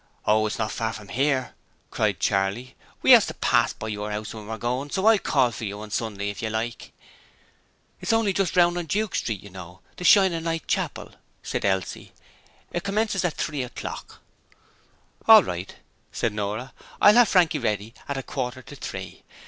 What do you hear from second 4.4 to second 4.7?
we're